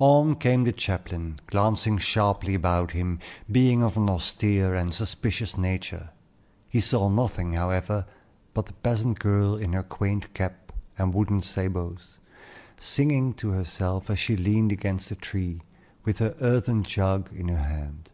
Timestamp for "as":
14.10-14.18